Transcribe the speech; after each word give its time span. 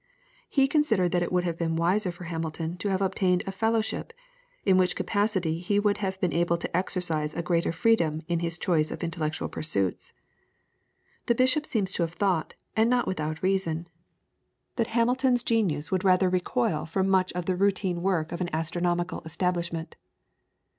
He 0.49 0.67
considered 0.67 1.11
that 1.11 1.21
it 1.21 1.31
would 1.31 1.43
have 1.43 1.59
been 1.59 1.75
wiser 1.75 2.11
for 2.11 2.23
Hamilton 2.23 2.75
to 2.77 2.89
have 2.89 3.03
obtained 3.03 3.43
a 3.45 3.51
Fellowship, 3.51 4.13
in 4.65 4.75
which 4.75 4.95
capacity 4.95 5.59
he 5.59 5.79
would 5.79 5.99
have 5.99 6.19
been 6.19 6.33
able 6.33 6.57
to 6.57 6.75
exercise 6.75 7.35
a 7.35 7.43
greater 7.43 7.71
freedom 7.71 8.23
in 8.27 8.39
his 8.39 8.57
choice 8.57 8.89
of 8.89 9.03
intellectual 9.03 9.47
pursuits. 9.47 10.11
The 11.27 11.35
bishop 11.35 11.67
seems 11.67 11.93
to 11.93 12.01
have 12.01 12.13
thought, 12.13 12.55
and 12.75 12.89
not 12.89 13.05
without 13.05 13.43
reason, 13.43 13.89
that 14.75 14.87
Hamilton's 14.97 15.43
genius 15.43 15.91
would 15.91 16.03
rather 16.03 16.29
recoil 16.31 16.87
from 16.87 17.07
much 17.07 17.31
of 17.33 17.45
the 17.45 17.55
routine 17.55 18.01
work 18.01 18.31
of 18.31 18.41
an 18.41 18.49
astronomical 18.51 19.21
establishment. 19.23 19.97